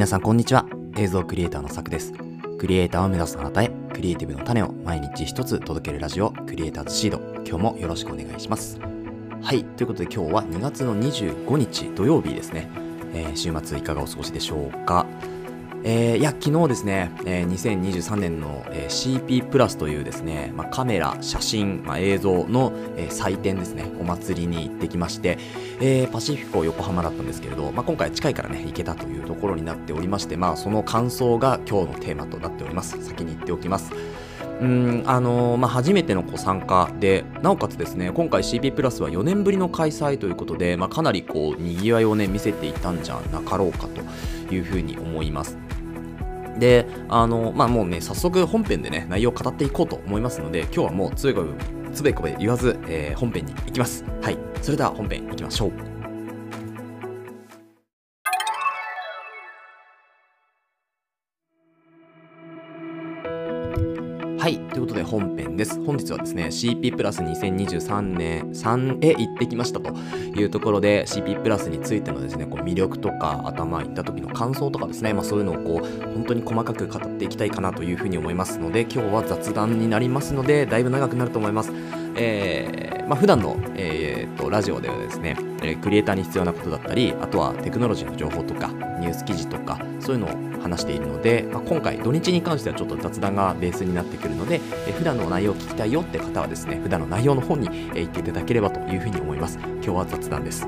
[0.00, 0.64] 皆さんこんにちは。
[0.96, 2.14] 映像クリエイターのさくです。
[2.58, 7.18] クリエイターを目指すあなたへクリエイティブの種を毎日一つ届けるラジオクリエイターズシード。
[7.46, 8.80] 今日もよろしくお願いします。
[9.42, 9.62] はい。
[9.62, 12.70] ということで今日は2月の25日土曜日ですね、
[13.12, 15.04] えー、週末いかがお過ごしでしょうか？
[15.82, 25.38] えー、いや、昨日ですね、えー、2023年の、えー、CP プラスというですね、まあ、カメラ、写真、まあ、映像の、えー、祭典ですね、お祭りに行ってきまして、
[25.80, 33.02] えー、パシフィコ横浜だったんですけれど、まあ、今回近いからね、行けたというところになっておりまして、まあ、その感想が今日のテーマとなっております。
[33.02, 33.92] 先に言っておきます。
[34.60, 45.69] うんあのー、まあ、初めてのご参加で、なおかつですね、今回 CP プラスは4年ぶりの開催ということで、まあ、かなりこう、賑わいをね、見せていたんじゃなかろうかというふうに思います。
[46.60, 51.48] で、あの、まあ、もうね、早速本編でね、内容を語っていこうと思いますので、今日はもうつべこべ、
[51.92, 54.04] つべこべ言わず、えー、本編に行きます。
[54.22, 54.38] はい。
[54.62, 55.89] それでは本編行きましょう。
[64.40, 64.58] はい。
[64.58, 65.78] ということで本編です。
[65.84, 69.94] 本日はですね、CP プラス2023年3へ行ってきましたと
[70.34, 81.70] いうところで、CP プラスについてのですね、こう魅力とか、頭行った時の感想とかですね、まあそういうのをこう、本当に細かく語っていきたいかなというふうに思いますので、今日は雑談になりますので、だいぶ長くなると思います。
[82.16, 99.58] えー、まあ普段の、えー、と、ラジオではですね、えクリエイターに必要なことだったり、あとはテクノロジーの情報とか、ニュース記事とか、そういうのを話しているので、まあ、今回土日に関してはちょっと雑談がベースになってくるので、え普段の内容を聞きたいよって方はですね、普段の内容の方に、え行っていただければというふうに思います。
[99.58, 100.66] 今日は雑談です。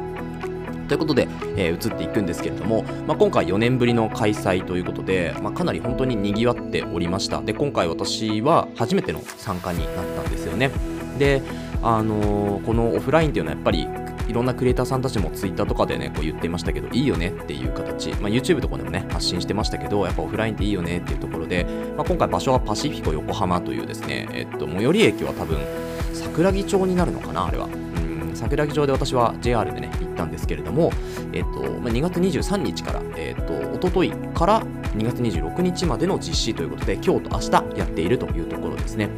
[0.89, 7.41] ということで、えー、移っていくんですけれども、まあ、今回4年ぶりの開催ということで、まあ、かなり本当に賑わっておりました。
[7.41, 10.71] で、今回私は初めての参加になったんですよね。
[11.19, 11.41] で、
[11.83, 13.89] あのー、このオフラインっていうのはやっぱり
[14.29, 21.65] いろんなクリエイターさんたちも Twitter とかでね、こう言ってましたけど、いいよねっていう形、まあ、YouTube とかでもね、発信してましたけど、やっぱオフラインっていいよねっていうところで、
[21.97, 25.59] まあ、今回場所はパシフィコ横浜というですね、えっと、最寄り駅は多分、
[26.13, 27.69] 桜木町になるのかな、あれは。
[28.35, 30.91] 桜木町で私は JR でね、行ったんですけれども、
[31.33, 34.63] えっと、まあ、2月23日から、えっと、おとといから
[34.97, 39.09] 2月26日までの実施ということで、今日と明日やっているというところですね。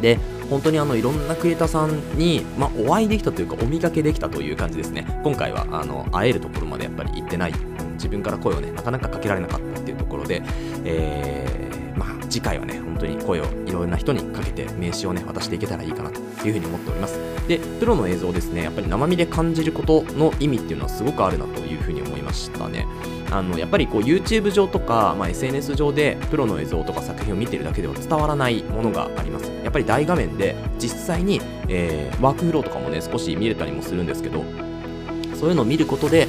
[0.00, 0.18] で、
[0.52, 5.06] 本当にあのいろんなクリエイターさんに、まあ、お会いできたというかお見かけできたという感じですね。
[5.24, 7.54] 今回はあの会えるところまでやっぱり行ってない。
[7.94, 10.42] 自分から声をねなかなかかけられなかったっていうところで、
[10.84, 17.18] えー、まあ、次回はね本当に声をいろんな人にかけて名刺をね渡していけたらいいかなというふうに思っております。
[17.48, 22.86] でプロの映像ですねやっぱり生身で感じることの意味っていうのはすごくあるなというふうに思いましたね。
[23.32, 29.50] あのやっぱりこう YouTube 上とか、まあ、SNS 上でプロの映像とか作品を見てるだけでは伝わらないものがあります。
[29.64, 34.44] やっぱり大画面で実際に、えー、ワークフローとかもね少し見れたりもするんですけど
[35.34, 36.28] そういうのを見ることで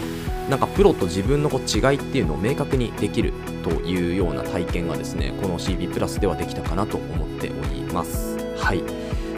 [0.49, 8.37] なんかプロと自分のこう違いっていうのを明確にできるというような体験がですねこの CB プラスではできたかなと思っております。
[8.57, 8.81] はい。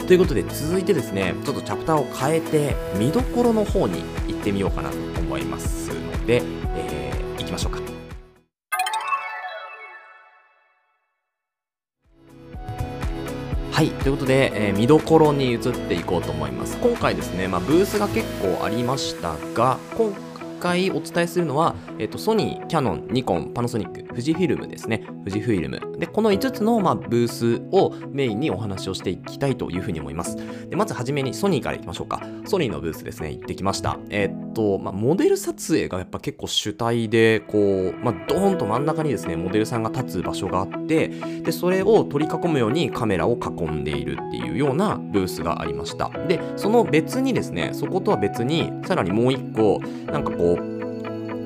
[0.06, 6.42] ということで続いてですねちょっとチャプターを変えて見どころの方に行ってみようかなと思いますので、
[6.76, 7.05] えー
[7.46, 7.80] きましょうか
[13.72, 16.78] はい、ということで、えー、見どころに移っていこうと思います。
[16.78, 20.25] 今回ですね、まあ、ブースが結構ありましたが、今
[20.58, 25.04] 回お伝えするのは、えっと、ソニー、キャノン、ニコン、パナソニック、富士フィルムですね。
[25.24, 25.80] 富士フィルム。
[25.98, 30.36] で、この5つの、まあ、ブースをメインにお話をしていきたいというふうに思います。
[30.68, 32.22] で、まずはじめにソニーからいきましょうか。
[32.44, 33.98] ソニーのブースですね、行ってきました。
[34.10, 46.10] えっと、まあ、モデル撮影がやっぱ結構主体で、こう、まあ、ドーンと真ん中にですね、モデルさんが立つ場所があって、で、それを取り囲むようにカメラを囲んでいるっていうようなブースがありました。
[46.26, 50.55] で、その別にですね、そことは別に、さらにもう一個、なんかこう、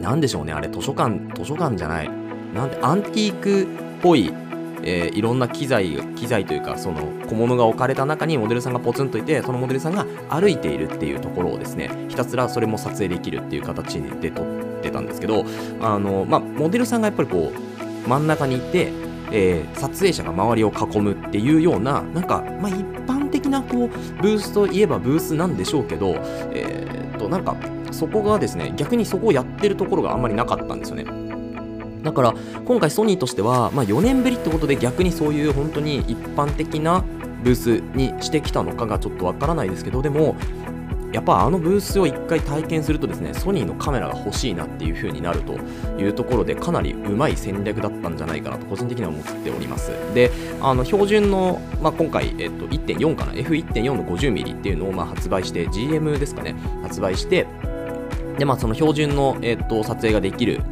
[0.00, 2.10] なんでしょうね、あれ、図書館、図書館じゃない。
[2.54, 3.66] なんで、アンティークっ
[4.02, 4.32] ぽい、
[4.82, 14.46] えー、いろんな機材、機材というか、その小物が置かれた中にモデルさんがポツンといて、そのモデルさんが歩いているっていうところをですね、ひたすらそれも撮影できるっていう形で撮っ
[14.82, 15.44] てたんですけど、
[15.82, 18.90] あの、まあ、モデルさんがやっぱりこう、真ん中にいて、
[19.32, 23.88] えー、撮影者が周りを囲むっていうような、なんか、まあ、一般的なこう
[24.22, 26.16] ブースといえばブースなんでしょうけど、
[26.52, 27.54] えー、っと、なんか、
[27.90, 31.06] そこがですね、逆にそこをやってるところがあんまりなかったんですよね。
[32.02, 32.34] だから
[32.64, 37.04] 今回ソニーとしては、まあ、4年ぶりってことで逆にそういう本当に一般的な
[37.42, 40.36] ブースにしてきたのかがちょっとわからないですけどでも
[41.12, 45.58] やっぱあのブースを1回体験するとですねソニーのカメラが欲しいなっていう風になると
[45.98, 49.90] いうところでかなりうまい戦略だったんじゃないかなと個人的には思っております。
[50.14, 56.54] であの標準の、まあ、今回、えっと、1.4かな？F1.4 の 50mm っていうのをま発売して GM ですかね？
[56.82, 57.46] 発売して
[58.40, 60.62] でまあその標準の、えっと、撮影ができる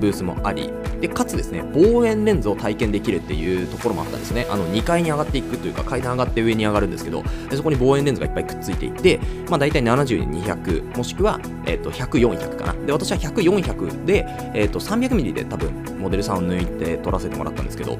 [0.00, 0.72] ブースもあり
[1.02, 4.46] でかつですね望遠レンズを体験できるっていうところもあったんですね。
[4.50, 9.20] あの2階に上がっていくというか階段上がって上に上がるんですけどでそこに望遠レンズがいっぱいくっついていて、
[9.50, 12.86] まあ、大体70に200もしくは、えー、と100400かな。
[12.86, 14.24] で私は100400で、
[14.54, 17.98] えー、と 300mm で多分モデルさんを抜いて撮らせてもらったんですけど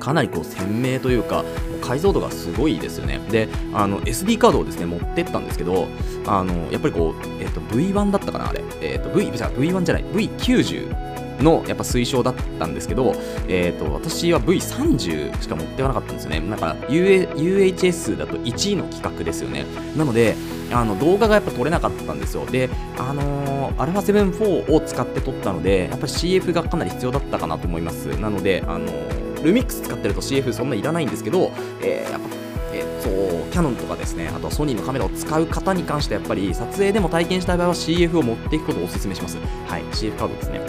[0.00, 1.44] かなりこう鮮明というか
[1.84, 5.86] 解像度がすごいですよねであの SD カードをですね持ってったんですけど
[6.26, 13.14] あのやっぱりこう、えー、と V1 だったかなあれ、えー、と V じゃ V1 じゃない V90 のやっぱ推奨だったんですけど、
[13.48, 16.40] えーと、私は V30 しか持ってかなかったんですよね。
[16.48, 19.64] だから UHS だと1位の企画ですよね。
[19.96, 20.36] なので、
[20.72, 22.46] あの動画がやっぱ撮れなかったんですよ。
[22.46, 28.06] で、あのー、α7 4を使って撮ったので、やっぱり CF がかなり必要だったかなと思います。
[28.20, 32.28] なので、あのー、ルミックス使ってると CF そんないらないんですけど、えー、やっぱ
[32.74, 39.38] えー、そうキャノンとかですねあとはソニーのカメラを使う方に関してやっぱり撮影でも体験したい場合は CF を持っていくことをお勧めします
[39.68, 40.60] はい CF カードですね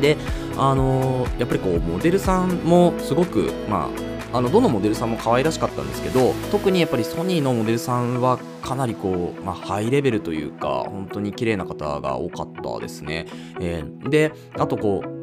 [0.00, 0.16] で、
[0.56, 3.90] あのー、やっぱりこうモデルさんもすごく、ま
[4.32, 13.26] あ、あのどのモデルさんも可愛らしかったんですけど特にやっぱりソニーのモデルさんはかなりこう、まあ、ハイレベルというか本当に綺麗な方が多かったですね。
[13.60, 15.21] えー、であとこう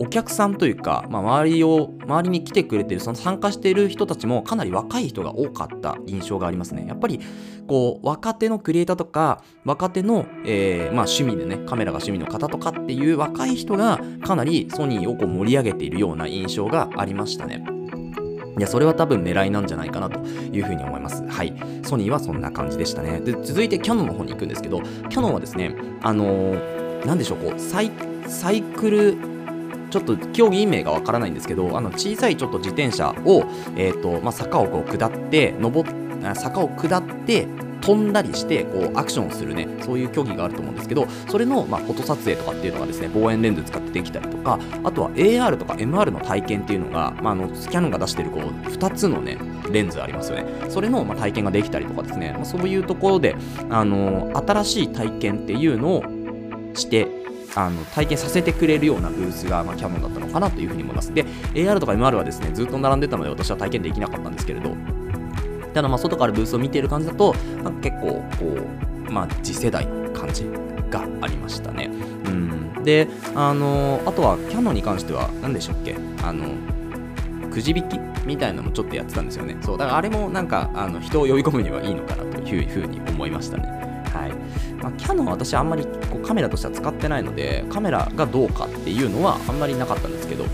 [0.00, 7.20] お客さんというか、まあ、周りを周りに来てくれてるその参加している人たちもかなり若い人が多かった印象がありますねやっぱり
[7.68, 17.62] こう若手のクリエイターとか若手の、えー、まあ、趣味でねカメラが趣味の方とかっていう若い人がかなりソニーをこう盛り上げているような印象がありましたね
[18.58, 21.26] いや、それは多分狙いなんじゃないかなというふうに思います。
[21.26, 21.54] はい。
[21.82, 23.20] ソニーはそんな感じでしたね。
[23.20, 27.90] で、続いてキャノンの方に行くんですけど、キャノンはですね、あのー、なんでしょう、こう、サイ
[28.26, 29.39] サイクル
[29.90, 33.44] ちょっと競技名がわからないんですけど、あの小さいちょっと自転車を、
[33.76, 35.88] えーとまあ、坂をこう下って、登
[36.34, 37.46] 坂を下って
[37.80, 49.38] 飛んだりしてこうアクションをするねそういう競技があると思うんですけどそれの、まあ、フォト撮影とかっていうのがですね望遠レンズ使ってできたりとかあとは AR とか MR の体験っていうのが、まあ、あのキャンが出してるこう2つのね
[49.70, 50.70] レンズありますよね。
[50.70, 53.36] それの、まあ、体験ができたりとかですね、まあ、そういうところで
[53.70, 56.04] あの新しい体験っていうのを
[56.74, 57.19] して
[57.54, 61.12] あの体験させてくれるようなブースが、まあ、キャノンだったのかなというふうに思います。
[61.12, 61.24] で、
[61.54, 64.76] AR とか MR はですね、ずっと並んでたので私は体験できなかったんですけれど、
[65.74, 68.56] ただまあ外からブースを見ている感じだと、なんか結構こ
[69.08, 70.44] う、まあ、次世代の感じ
[70.90, 71.90] がありましたね。
[72.26, 76.46] うん、で、あのあとはキャノンに関しては何でしたっけあの
[77.50, 79.56] くじ引きみたいなのもちょっとやってたんですよね。
[79.60, 83.68] そう、だからあれもなんかあの人を呼び込むにはいいのかなというふうに思いましたね。
[84.12, 84.32] はい。
[84.82, 90.44] まあ、キャノン私あんまりこうカメラとしては使ってないので、カメラがどうかっていうのはあんまりなかったんですけど、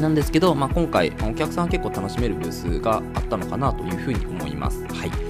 [0.00, 4.84] なんですけど、まあ、今回、お客さん結構楽しめるブースがあったのかなというふうに思います。
[4.86, 5.27] はい。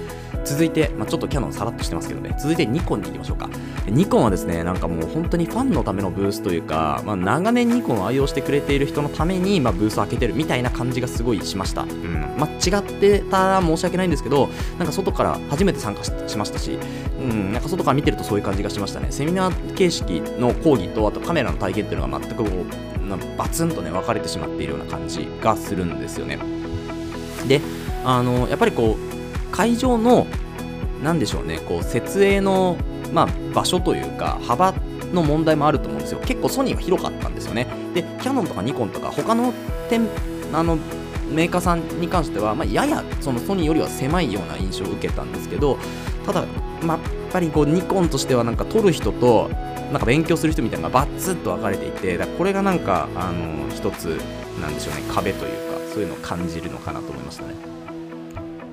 [0.49, 3.49] 続いて、まあ、ちょっとキャノンさらっとしてますけどね、続いてニコンに行きましょうか。
[3.87, 11.83] ニコンはですね、なんかもう本当にファンのためのブースというか、まあ、長年ニコンを愛用してくれている人のために、まあ、ブースを開けてるみたいな感じがすごいしました。
[11.83, 12.35] うん。
[12.37, 14.49] まあ、違ってたら申し訳ないんですけど、
[14.79, 16.79] なんか外から初めて参加しましたし、
[17.19, 19.07] うん、なんか外から見てるとそういう感じがしましたね。
[19.11, 26.39] セミナー形式の講義と、あとカメラの体験っていうのが全くこう、バツンとね、分かれてしまっているような感じがするんですよね。
[27.47, 27.61] で、
[28.05, 29.08] あの、やっぱりこう、
[29.51, 30.27] 会場の
[31.03, 32.77] 何でしょうねこう設営の、
[33.13, 34.73] まあ、場所というか幅
[35.13, 39.53] の問題もあると思うんですよ結構ソニーが広かったんですよねでキヤノンとかニコンとか他の
[39.89, 40.07] 店
[40.53, 40.77] あの
[41.31, 45.77] メーカーさんに関しては、まあ、ややそのソニーよりは狭いような印象を受けたんですけど
[46.25, 46.45] ただ、
[46.81, 49.49] まあ、やっぱりこうニコンとしてはなんか撮る人と
[49.91, 54.05] なんか勉強する人みたいなのがバッツッと分かれていてだこれがなんかあの一つ
[54.59, 57.78] なんでしょうね壁というかそういうのを感じるのかなと思いましたね。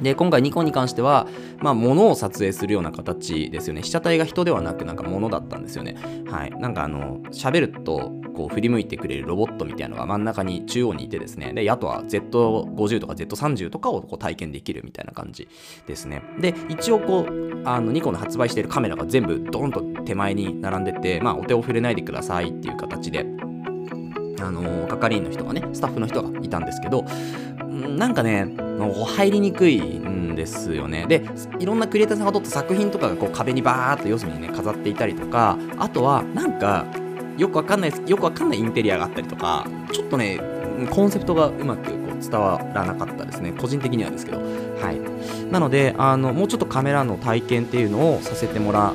[0.01, 1.27] で、今回ニコンに関しては、
[1.59, 3.83] まあ、物を撮影するような形ですよね。
[3.83, 5.97] 被写体が人ではなく、なんか物だったんですよね。
[6.27, 6.51] はい。
[6.51, 11.53] なんかあの、喋ると、こう、振り向いてくれるロボットみたいなのが真ん中に中央にいてですね。
[11.55, 15.49] で、あとは Z50 とか Z30 とかをこう体験できるみたいな感じ
[15.87, 16.23] ですね。
[16.41, 23.27] で、一応こう、あの、ニコンの発売しているカメラが全部ドーンと手前に並んでて、まあ、お手を触れないでくださいっていう形で、
[24.41, 27.05] あの係員の人がね、スタッフの人がいたんですけど、
[27.97, 28.49] なんかね、
[29.07, 31.07] 入りにくいんですよね。
[31.09, 31.23] で、
[31.59, 36.87] いろんなクリエイターさんが撮った作品とかがこう壁にバーっと四隅にね、飾っていたりとか、あとは、なんか、
[37.39, 37.93] よくわかんない。
[38.07, 40.41] よくわかんないインテリアがあったりとか、ちょっとね、
[40.91, 43.53] コンセプトがうまくこう伝わらなかったですね。
[43.53, 44.39] 個人的にはですけど。
[44.39, 45.51] はい。
[45.51, 48.95] なので、あの、もうちょっとカメラの体験っていうのをさせてもら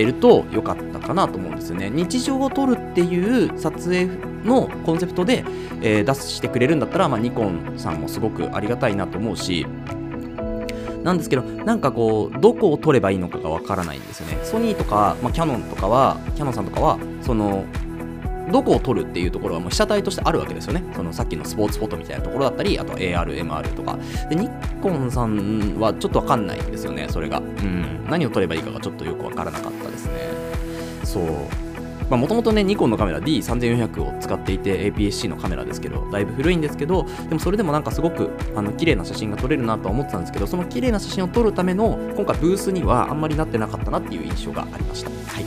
[0.00, 1.90] えると良かったかなと思うんですよね。
[1.90, 4.06] 日常を撮るっていう撮影
[4.44, 5.44] のコンセプトで、
[5.82, 9.66] えー、出してくれるんだったら、まあ、ニコンさんもすごくありがたいなと思うし、
[11.04, 14.38] なんですけど、なんかこう、どこを取ればいいのかがわからないんですよね。
[14.44, 17.64] ソニーとか、まあ、キャノンとかは、キャノンさんとかは、その、
[18.52, 20.82] どこを撮るっていうところはもう被写体としてあるわけですよね。
[20.94, 23.98] そのさっきのスポーツフォトみたいなところだったり、あと AR、MR とか。
[24.28, 27.38] で、ニッコンさんはちょっとわかんないんですよね、それが。
[27.38, 28.06] うん。
[28.08, 30.12] 何を撮ればいいかがちょっとよくわからなかったですね。
[31.04, 31.24] そう。
[32.16, 45.10] もともとね、ニコンのカメラ D3400 を使っていて APS-C のカメラですけど、だいぶ古いんですけど、でもそれでもなんかすごくあの綺麗な写真が撮れるなとは思ってたんですけど、その綺麗な写真を撮るための今回ブースにはあんまりなってなかったなっていう印象がありました。
[45.10, 45.44] はい。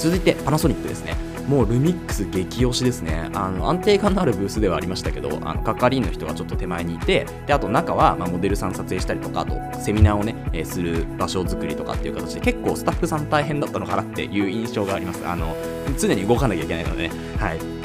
[0.00, 1.14] 続いてパナソニックですね。
[1.48, 3.30] もうルミックス激推しですね。
[3.34, 15.26] あの安定感のあるブースではありましたけど、あの係員の人がちょっと手前にいて、であと中はまモデルさん撮影したりとか、あとセミナーをね、えー、する場所作りとかっていう形で、結構スタッフさん大変だったのかなっていう印象があります。
[15.26, 15.54] あの
[15.98, 17.14] 常に動かなきゃいけないのでね。
[17.38, 17.83] はい。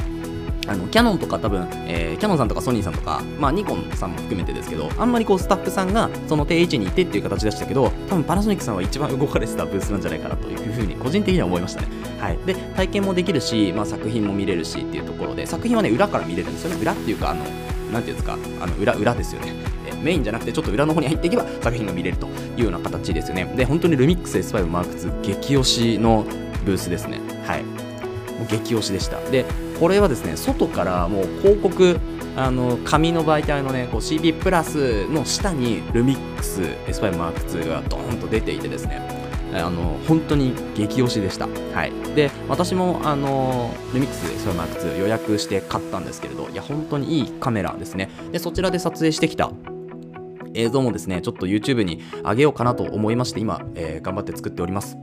[0.70, 11.88] あのキャノンとか多分、えー、キャノンさんとかソニーさんとか、まあ、ニコンさんも含めてですけど、あんまりこうスタッフさんがその定位置にいてっていう形でしたけど、多分パナソニックさんは一番動かれてたブースなんじゃないかなというふうに個人的には思いましたね。
[12.20, 16.82] はい、で体験もできるし、まあ、作品も見れるしっていうところで、作品はね、裏から見れるんですよね。
[16.82, 17.44] 裏っていうか、あの、
[17.92, 19.54] なんていうんですか、あの裏、裏ですよね。
[20.04, 23.46] メインじゃなくてちょっと裏の方に入っていけば作品が見れるというような形ですよね。
[23.56, 26.26] で、本当にルミックス S5 マーク2激推しの
[26.66, 27.20] ブースですね。
[27.46, 27.64] はい。
[27.64, 29.20] もう激推しでした。
[29.30, 29.46] で、
[29.80, 32.00] これはですね外からもう広告
[32.36, 39.02] あの紙の媒体のねこう CP プラスの下にルミックス S5 マーク2がドーンと出ていてですね
[39.54, 41.48] あの本当に激推しでした。
[41.74, 48.10] はい、で私もあのルミックス S5 マーク2予約して買ったんですけれどいや本当にいいカメラですね。
[48.32, 49.52] でそちらで撮影してきた
[50.54, 54.98] 映像もですねちょっと YouTube に上げようかなと思いまして今、えー、頑張って作っております。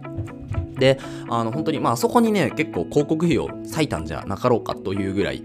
[0.78, 5.44] で、あの、本当に、まあ、そこにね、結構広告費を割いたんじゃなかろうかというぐらい、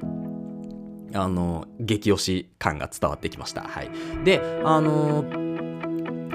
[1.14, 3.62] あの、激推し感が伝わってきました。
[3.62, 3.90] はい。
[4.24, 5.26] で、あの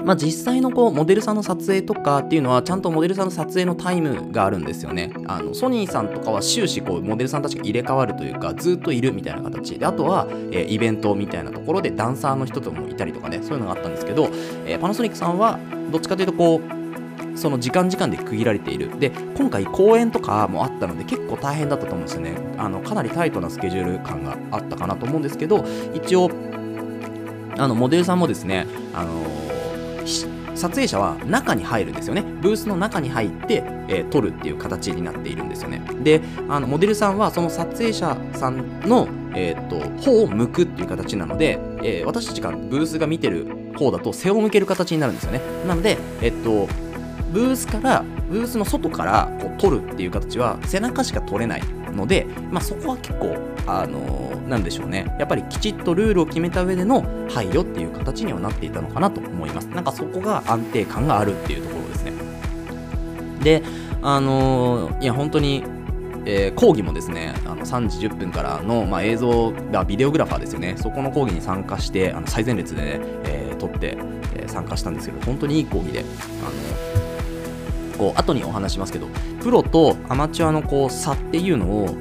[0.07, 5.11] まあ、実際のこうモデルさんの撮影とかっていうのはちゃんとモデルさんの撮影のタイムがあるんですよね。
[5.27, 14.29] あのソニーさんとかは終始こうモデルさんたちが入れ替わるというかずっといるみたいな形であとは、えー、イベントみたいなところでダンサーの人ともいたりとかねそういうのがあったんですけど、
[14.65, 15.59] えー、パナソニックさんは
[15.91, 16.86] どっちかというとこう
[17.37, 18.99] その時間時間で区切られている。
[18.99, 22.35] で、今回公演とかもあったので結構大変だったと思うんですよね。
[22.57, 25.63] あの、かなりタイトなスケジュール感があったかなと思うんですけど、
[25.93, 26.29] 一応、
[27.57, 29.23] あの、モデルさんもですね、あの
[30.57, 32.23] 撮影者は中に入るんですよね。
[32.41, 35.81] ブースの中に入って、えー、撮るっていう形になっているんですよね。
[36.03, 43.45] で、あのモデルさんはその撮影者さんの、えー、っと方を向くっていう形なので、えー、私たちがブースが見てる
[43.77, 45.41] 方だと背を向ける形になるんですよね。
[45.67, 46.67] なので、えっと、
[47.31, 55.13] ブースからブースの外からこう撮るっていう形は背中しか撮れないので、まあ、そこは結構あのー、なんでしょうね。
[55.19, 59.65] やっぱりきちっとルールを決めた上での配慮っていう形にはなっていたのかなと思います。
[59.67, 62.13] なんかそこが安定感があるっていうところですね。
[63.43, 63.63] で
[64.01, 65.63] あのー、いや本当に
[66.29, 70.75] えー、講義もですねあの3時10分からの、まあ、映像がビデオグラファーですよね。
[70.77, 73.97] そこの講義に参加してあの最前列でね、えー、撮って、
[74.35, 77.06] えー、参加したんですけど本当にいい講義であの
[77.97, 79.07] こう後にお話しますけど
[79.41, 81.95] プロとアマチュアのこう差っていうのを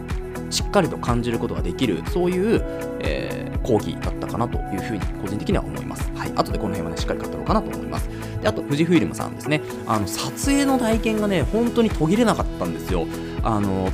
[0.51, 2.63] しっかりと感じることができるそういう、
[3.01, 6.11] えー、講義だったかなというふうに個人的には思います。
[6.15, 8.09] はい、後でこの辺はねしっかり語ろうかなと思います。
[8.41, 13.07] であと富士フイルムさんですねあの撮影の体験がね本当に途切れなかったんですよ。
[13.43, 13.91] あの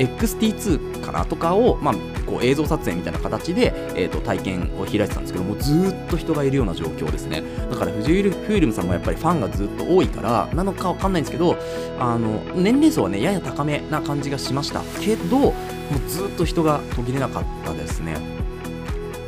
[0.00, 1.94] XT2 かなとかを、まあ、
[2.26, 7.42] こう映像撮影みたいな形で、えー、と体験を開いてたんですけどもずっと人がいるような状況ですね。
[7.70, 11.56] だから藤井フィルムさんもやっぱりファンがずっと多いからなのかわかんないんですけど
[11.98, 14.82] あの年齢層はねやや高めな感じがしました。
[15.00, 18.16] けどもうずっと人が途切れなかったですね。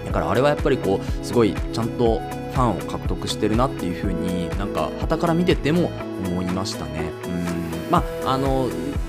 [0.06, 2.20] だからあれはやっぱりこうすごいちゃんと
[2.52, 5.90] ファンを獲得してるなっていう風になんか旗から見てても
[6.26, 7.10] 思いましたね。
[7.26, 7.90] うん。
[7.90, 8.68] まああの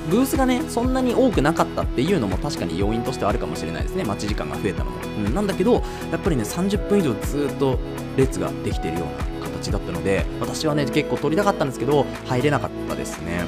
[0.10, 4.03] ブースがね、そんなに多くなかったっていうのも確かに要因としてはあるかもしれないですね。
[4.03, 4.98] 待ち時間が増えたのも。
[5.25, 5.75] うん、なんだけど、
[6.12, 7.79] やっぱりね、30分以上ずっと
[8.17, 13.43] 列ができてるような形だったので、私はね、結構撮りたかったんですけど、入れなかったですね。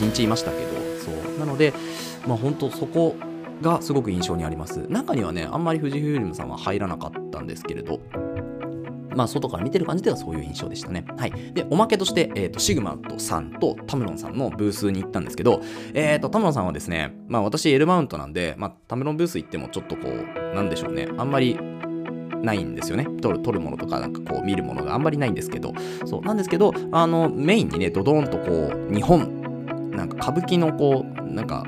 [0.00, 0.68] うん、1日いましたけど、
[1.04, 1.38] そう。
[1.38, 1.74] なので、
[2.26, 3.16] まあ本当そこ
[3.62, 4.86] がすごく印象にあります。
[4.88, 8.00] 中にはね、あんまり富士フイルムさんは入らなかったんですけれど、
[9.18, 11.04] まあ、外から見てる感じではそういう印象でしたね。
[11.16, 11.32] はい。
[11.52, 15.60] で、おまけとして、えっ、ー、と、シグマとさんとタムロンさんのブースに行ったんですけど、
[15.92, 21.58] えっ、ー、と、タムロンさんはですね、まあ、私 L マウントなんで、まあ、タムロンブース行ってもちょっとこう、なんでしょうね、あんまり
[22.44, 23.08] ないんですよね。
[23.20, 25.72] 撮る、撮るものとか、なんかこう、見るものがあんまりないんですけど、
[26.06, 31.64] そう、なんですけど、あの、メインにね、ドドーンとこう、日本、なんか歌舞伎のこう、なんか、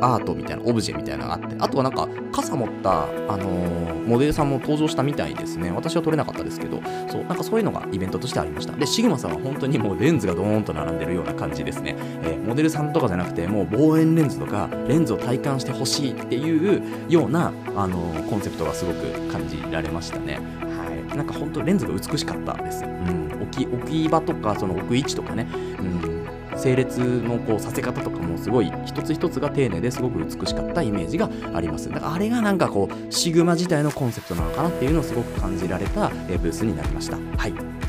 [0.00, 5.70] アートみたいなオブジェみたいなのがあってあとはなんか傘持った、あのー、モデルさんも登場したみたいですね。
[5.70, 8.72] 私は撮れなかったですけどそうなんかそういうのがイベントとしてありました。
[8.72, 20.34] でシグマさんは本当にもうレンズがドーンと並んでるような感じですね、えー、モデルさんとかじゃなくてもう望遠レンズとかレンズを体感してほしいっていうような、あのー、コンセプトがすごく感じられましたね。
[20.60, 21.16] はい。
[21.16, 25.46] なんか本当レンズが美しかったです、うん、置き置き場とかその置く位置とかね、
[25.78, 26.19] うん。
[26.56, 31.88] 整列のこうさせ方とかもすごい一つ一つが丁寧ですごく美しかったイメージがあります。
[31.88, 37.18] だからあれがなんかこうシグマ自体のコンセプトなのかなっていうのをすごく感じられた、えブースになりました。
[37.36, 37.80] はい。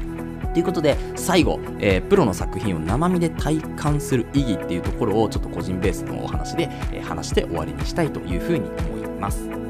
[0.54, 9.61] ということで最後、えー、プロの作品を生身で体感する意義っていうところをちょっと個人ベースのお話で、えー、話して終わりにしたいというふうに思います。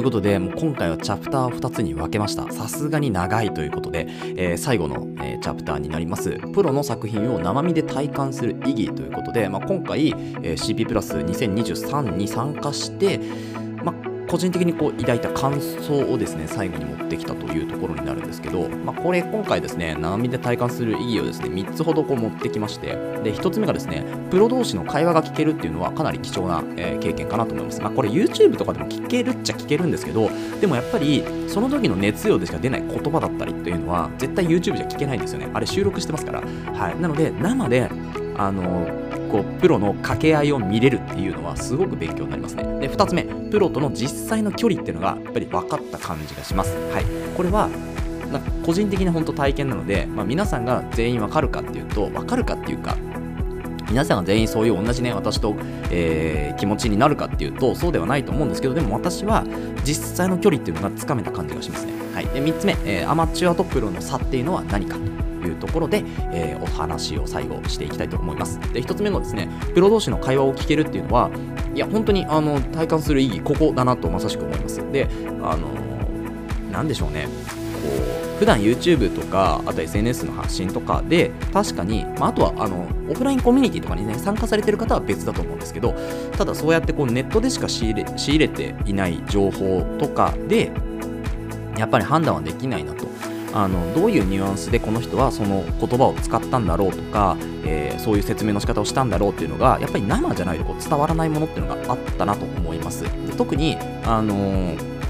[0.00, 2.50] ということで、もう今回はチャプターを2つに分けました。
[2.50, 6.38] さすがに長いということで、えー、最後の、えー、チャプターになります。
[6.54, 13.20] プロの作品を生身で体感する意義ということで、まあ、今回、えー、CP プラス2023に参加して、
[13.84, 22.90] まあ個人的にこう抱いた感想をですね最後に持ってきたというところになるんですけど、まあ、これ今回ですね生身で体感する意義をですね3つほどこう持ってきまして
[23.24, 35.50] で1つ目がですねプロ同士の会話が聞けるっていうのはかなり貴重な、えー、経験かなと思います、まあ、これ YouTube とかでも聞けるっちゃ聞けるんですけどでもやっぱりその時の熱量でしか出ない言葉だったりっていうのは絶対 YouTube じゃ聞けないんですよね。
[35.52, 36.40] あれ収録してますから。
[36.40, 37.00] はい。
[37.00, 37.90] なので生で
[38.36, 42.64] あのこうプロの掛け合いを見れるっていうのはすごく勉強になりますね。
[42.80, 46.74] で、2つ目、プロとの実際の距離っていうのがやっぱり分かった感じがします。
[46.92, 47.04] はい。
[47.36, 47.68] これは
[48.32, 52.96] なんか個人的な本当体験なので、まあ、皆さんが全員わかるかっていうと、わかるかっていうか、
[53.90, 55.56] 皆さんが全員そういう同じね、私と、
[55.90, 59.44] えー、気持ちになるかっていうと、そうではないと思うんですけど、でも私は
[59.84, 61.92] 実際の距離っていうのがつかめた感じがしますね。
[62.14, 62.26] はい。
[62.26, 65.29] で、3つ目、えー、アマチュアとプロの差っていうのは何かと。
[65.46, 68.60] いうところで、えー、お話を最後していきたいと思います。
[68.72, 71.30] で、1つ目のですね、プロ同士の会話を聞けるっていうのは、
[71.74, 74.80] いや、本当にあの体感する意義、ここだなとまさしく思います。
[74.92, 75.08] で、
[75.42, 85.94] あのー、でしょうね、こう、普段 YouTube とか、あと SNS の発信とかで、確かに、まあ、あとはあのオフラインコミュニティとかにね、参加されてる方は別だと思うんですけど、
[86.38, 90.72] ただそうやってこうネットでしか仕入れ仕入れていない情報とかで、
[91.76, 93.09] やっぱり判断はできないなと。
[93.52, 103.04] あのどういうニュアンスでこの人はその言葉を使ったんだろうとか、えー、そういう説明の仕方をしたんだろうっていうのがやっぱり生じゃないとこう伝わらないものっていうのがあったなと思います。
[103.04, 105.00] で特にあのー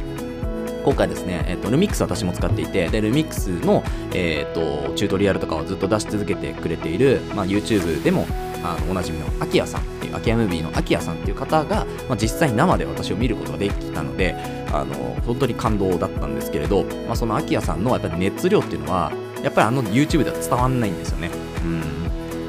[0.85, 3.83] 今回ですね、えっ、と、ルミックス私も使っていて、で、ルミックスの、
[4.15, 8.27] えっ、と、チュートリアルとかをずっと出し続けてくれている、まあ、YouTube でも、
[8.63, 14.35] あのおなじみのアキヤさんっていうアキヤムービーのアキヤさんっていう方が、まあ、実際生で私を見ることができたので
[14.73, 14.95] あの
[15.27, 21.31] 本当に感動だったんですけれど、まあ、そのアキヤさんのやっぱり熱量っていうのはやっぱりあの YouTube では伝わんないんですよね。
[21.65, 22.01] うん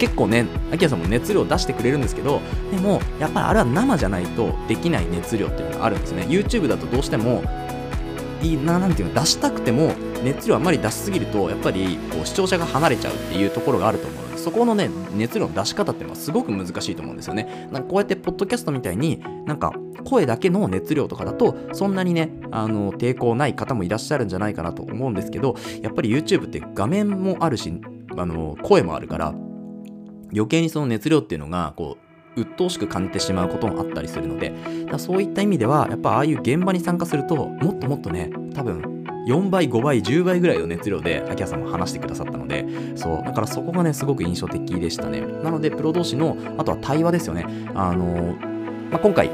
[0.02, 6.24] 結構ね、アキラさんも熱量出してくれるんですけど、でも、やっぱりあれは生じゃないとできない熱量っていうのがあるんですね。
[6.24, 7.44] YouTube だとどうしても、
[8.42, 9.94] いいな、なんていうの、出したくても、
[10.24, 14.00] 熱量あんまり出しすぎると、やっぱりこう視聴者が離れちゃうっていうところがある
[14.42, 17.70] そこのね熱量の出し方っていうのはすごく難しいと思うんですよね。
[17.72, 19.74] なんかこうやってポッドキャストみたいになんか
[20.04, 27.74] 声だけの熱量とかだとそんなにねあの抵抗ない方もいらっしゃるんじゃないかなと思うんですけどやっぱり YouTube って画面もあるし
[28.18, 29.34] あの声もあるから
[30.34, 31.98] 余計にその熱量っていうのがこ
[32.36, 34.54] う鬱陶しく感じてしまうこともあったりするので
[34.90, 45.22] だそういった意味ではやっぱああいう現場に参加するともっともっとね多分4倍5倍10倍ぐらいの熱量で秋葉さんも話してくださったのでそうだからそこがねすごく印象的でしたね。
[45.22, 47.46] なのでプロ同士のあとは対話ですよね。
[47.74, 48.36] あの、
[48.90, 49.30] まあ、今回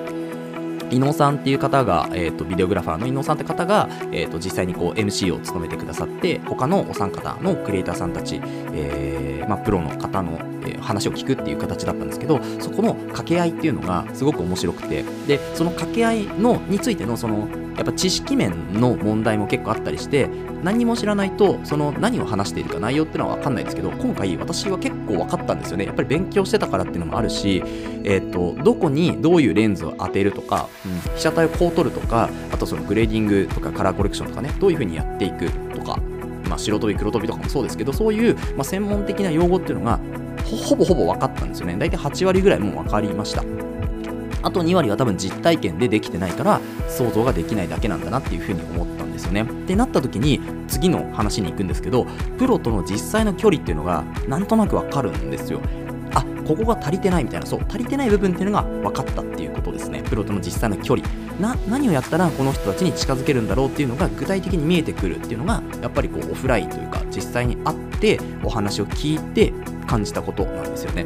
[0.90, 8.40] 伊野さんっていう方が、えーと、ビデオグラファーの伊野さんって方が、えーと、実際にこう MC を務めてくださって他のお三方のクリエイターさんたち、
[8.74, 17.48] えーまあ、プロの方の、えー、話を聞くっていう形だったんですけどそこの掛け合いっていうのがすごく面白くてでその掛け合いのについてのその
[17.78, 20.30] やっぱ知識面の問題も結構あったりして
[20.64, 25.86] 何も知らないとその何を話しているか内容ってのは分かんないですけど今回私は結構分かったんですよね。
[25.86, 27.64] やっぱり勉強してたからっていうのもあるし、
[28.04, 36.00] えーと、どこにどういうレンズを当てるとか、うん、被写体をこう撮るとかあとそのグレーディングとかカラーコレクションとかねどういう風にやっていくとか
[36.48, 40.00] まあ、白飛び黒飛びとかもそうですけどそういう、まあ、専門的な用語っていうのが
[40.46, 41.76] ほぼほぼ分かったんですよね。
[41.78, 43.44] 大体8割ぐらいもう分かりました。
[44.44, 49.44] あと2割は多分実体験でできてないから想像ができないだけなんだなっていうふうに思ったんですよね。
[49.44, 52.06] ってなった時に次の話に行くんですけど
[52.38, 55.60] プロとの実際の距離っていうのがなんとなくわかるんですよ。
[56.14, 61.08] あここが足りてないみたいなそう足りてない部分っていうのが分かったっていうことですねプロとの実際の距離
[61.40, 69.54] な何をやったらこの人たちに近づけるんだろうっていうのが具体的に見えてくるっていうのがやっぱりこうオフラインというか実際に会ってお話を聞いて
[69.86, 71.06] 感じたことなんですよね。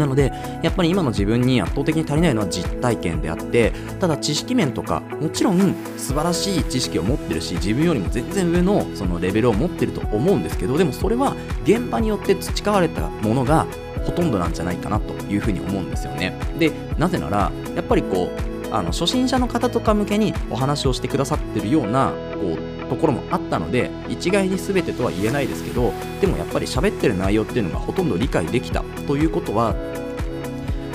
[0.00, 0.32] なので、
[0.62, 13.66] やっぱり今の自分に圧倒的に足りないのは実体験であって、ただ知識面とか、もちろん素晴らしい知識を持ってるし、自分よりも全然上のそのレベルを持ってると思うんですけど、でもそれは現場によって培われたものが
[14.04, 16.34] ほとんどなんじゃないかなというふうに思うんですよね。
[16.58, 29.74] で、なぜなら、やっぱりこう、あの初心者の方とか向けにお話をしてくださってるようなこうところもあったので一概に全てとは言えないですけどでもやっぱり喋ってる内容っていうのがほとんど理解できたということは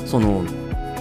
[0.05, 0.43] その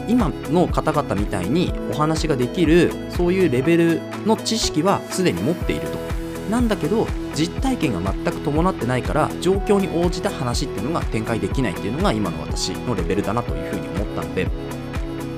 [0.07, 6.05] 今の方々みたいにお話ができるそういうレベルの知識はすでに持っていると。
[6.51, 14.47] なんだけど実体験が全く伴ってないから状況に応じた話っていうのが展開できないっていうのが今の私のレベルだなというふうに思ったので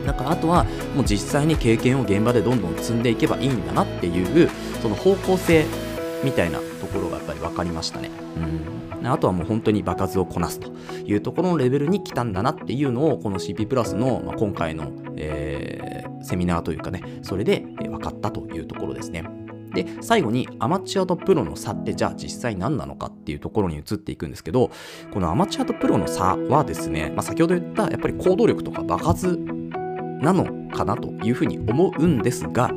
[0.06, 0.64] だからあとは
[0.94, 4.48] もう実際に経験を現場でどんどん積んでいけばいいんだなっていう
[4.80, 5.66] その方向性
[6.24, 8.10] みたいなところがやっぱり分かりましたね。
[8.36, 10.72] うんあとはもう本当に場数をこなすと
[11.04, 19.24] いうところのレベルに来たんだなっていうのをこの CP プラスの、ま、今回の、えー、セミナーというかねそれで分かったというところですね。
[19.72, 24.70] で最後にアマチュアとプロの差ってじゃあ実際何なのかっていうところに移っていくんですけど
[25.12, 29.38] このアマチュアとプロの差はですね、まあ、先ほど言ったやっぱり行動力とか場数
[30.20, 32.70] なのかなというふうに思うんですが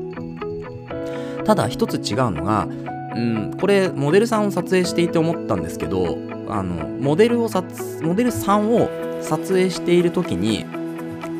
[1.45, 2.67] ただ一つ違うのが
[3.15, 7.63] うんこれモデルさんを撮影していて思ったんですけどあのモデルを撮
[8.01, 8.89] モデルさんを
[9.21, 10.65] 撮影している時に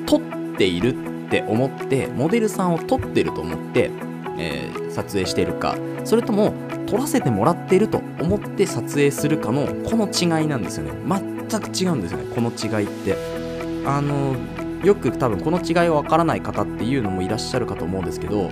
[0.05, 0.21] 撮っ
[0.57, 0.95] ている
[1.27, 3.91] って思ってモデルさんを撮ってると思って、
[4.38, 6.53] えー、撮影しているかそれとも
[6.88, 10.91] 撮らせてもらっていると思って撮影するかのこの違いなんですよね。
[11.47, 13.15] 全く違うんですよねこの違いって。
[13.85, 14.35] あの
[14.84, 18.50] よく多分この違いは分からない方っていうのもいらっしゃるかと思うんですけど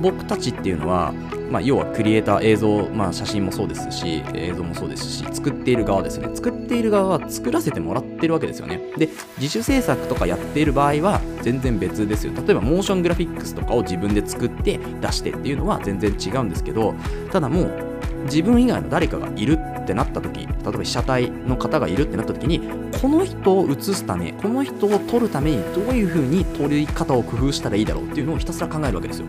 [0.00, 1.12] 僕たちっていうのは、
[1.48, 6.28] まあ、要はクリエイター映像、まあ、写真もそうですし映像もそうですし作っている側ですね。
[6.34, 8.80] 作っている側は作らせてもらってるわけですよね。
[8.96, 12.32] で自主制作とかやっている場合は全然別ですよ。
[12.34, 16.94] 例えばモーショングラフィックスとかを自分で作って出してっていうのは全然違うんですけど
[17.30, 17.92] ただもう
[18.24, 22.60] 自分以外の誰かがいるってなった時例えば被写体の方がいるってなった時に
[23.00, 29.26] この人を映すためこの人を撮るためにどういう風に撮り方を工夫したらいいだろうっていうのをひたすら考えるわけですよ。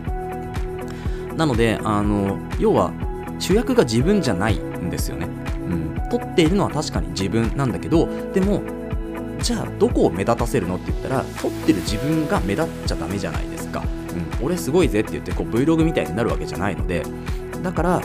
[1.36, 2.92] なのであの要は
[3.38, 5.26] 主役が自分じゃないんですよね、
[5.68, 8.62] うん、撮っているのは確かに自分なんだけどでも
[9.40, 13.82] じゃあどこを目立たせるのって言ったら撮ってる自分が目立っちゃダメじゃないですか、
[14.40, 17.04] うん、俺すごいぜって言ってこう Vlog みたいになるわけじゃないので
[17.62, 18.02] だから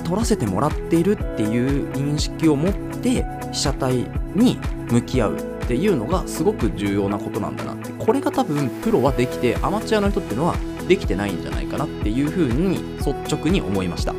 [0.00, 4.58] 撮らせてもらっているっていう認識を持って被写体に
[4.90, 7.90] 向き合うっていうのがすごく重要なことなんだなって。
[7.92, 10.56] これが多分プロはできてアマチュアの人っていうのは
[10.88, 14.14] できてないんじゃないかなっていうふうに率直に思いました、う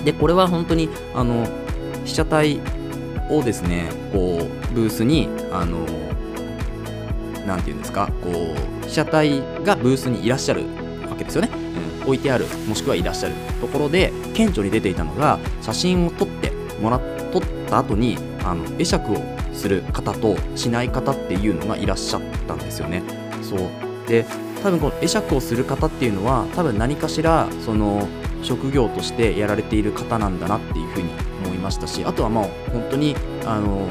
[0.00, 1.46] ん、でこれは本当にあの
[2.04, 2.60] 被写体
[3.30, 5.78] をですねこうブースにあの
[7.46, 10.64] 何て言うんですかこう被写体がブースにいらっしゃる
[11.08, 11.48] わけですよね。
[12.06, 16.98] 置いてあるもしくはいらっしゃるところで顕著に出ていたのが写真を撮ってもら
[17.32, 19.16] 撮った後にあの会釈を
[19.52, 23.02] する方としない方っていうのがいらっしゃったんですよね。
[23.42, 23.58] そう
[24.08, 24.24] で
[24.62, 28.08] 多分この会釈をする方っていうのは多分何かしらその
[28.42, 31.10] 職業としてやられている方なんだなっていうふうに
[31.44, 33.14] 思いましたしあとはまあ本当に
[33.44, 33.86] あの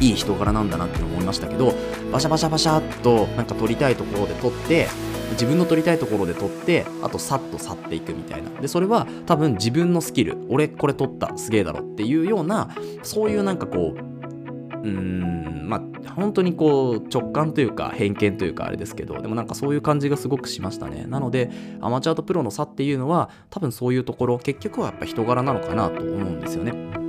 [0.00, 1.74] いい人柄なんだなって思いましたけど
[2.10, 4.88] バシャバシャバシャっとなんか撮りたいところで撮って
[5.32, 8.50] 自分の撮りたいところで撮ってあとさっと去っていくみたいな。
[8.60, 10.36] でそれは多分自分のスキル。
[10.48, 11.36] 俺これ撮った。
[11.36, 12.70] すげえだろっていうような
[13.02, 21.04] そういうなんかこううーんまあ本当にこう直感というか偏見というかあれですけどでもなんかそういう感じがすごくしましたね。
[21.06, 26.99] なのでアマチュアとプロの差っていうのは多分そういうところ結局はやっぱ人柄なのかなと思うんですよね。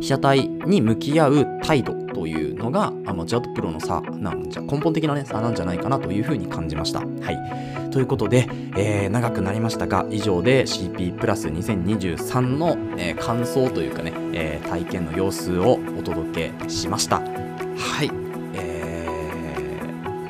[0.00, 7.00] 被写体に向き合う態度というのがアマチュアとプロの差なんじゃ根本的な、ね、差なんじゃないかなというふうに感じました。
[7.00, 17.20] はい、ということで、えー、長くなりましたが以上で CP プラス2023の、えー、感想というかね、えー、体験の様子をお届けしました。
[17.20, 18.25] はい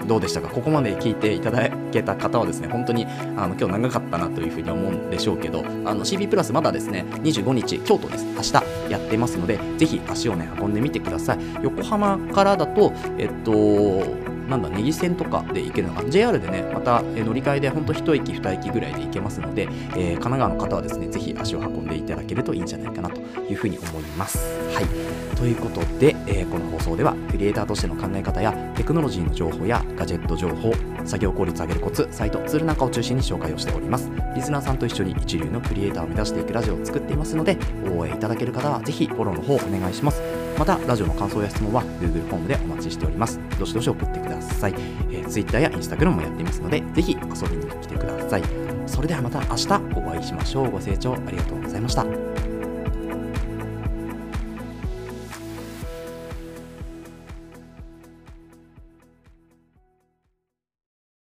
[0.07, 0.49] どうでしたか？
[0.49, 8.25] ここまで聞いていただけた方はですね、本当にあの今日長かったなというふうに思うんでしょうけど、あの CB プラスまだですね、25日、京都です。
[8.25, 8.53] 明日
[8.90, 11.38] やってますので、ぜひ足をね、運んでみてください。
[11.62, 14.05] 横浜からだと、えっと、
[14.48, 19.68] なんだ、ネギ線とかで行けるのか JR でね、また、え乗り換えでほんと1駅、2駅ぐらいで行けますので、えー、
[20.14, 24.38] 神奈川の方はですね、ぜひ足を運んでいただけるといいんじゃないかなというふうに思います。
[24.74, 24.87] はい。
[25.37, 30.72] ということで、えー、この放送では、クリエイターとしての考え方や、テクノロジーの情報や、ガジェット情報、
[31.04, 34.11] 作業効率上げるコツ、サイト、ツールなんかを中心に紹介をしております。
[34.35, 37.59] リスナーさんと一緒に一流のクリエイターを目指していくラジオを作っていますので、
[37.90, 40.45] 応援いただける方は、ぜひフォローの方お願いします。
[40.59, 43.38] また、ラジオの感想や質問は Google フォームでお待ちしております。
[43.59, 44.75] どしどし送ってください。
[45.11, 48.42] えー、Twitter や Instagram もやっていますので、ぜひ遊びに来てください。
[48.87, 49.66] それではまた明日
[49.97, 50.71] お会いしましょう。
[50.71, 52.25] ご清聴ありがとうございました。